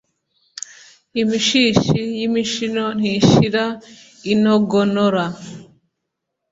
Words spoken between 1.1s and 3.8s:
Imishishi y’imishino ntishira